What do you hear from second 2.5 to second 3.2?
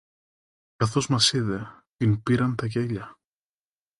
τα γέλια